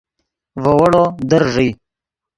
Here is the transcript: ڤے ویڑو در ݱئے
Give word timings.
ڤے 0.61 0.71
ویڑو 0.79 1.03
در 1.29 1.43
ݱئے 1.53 1.69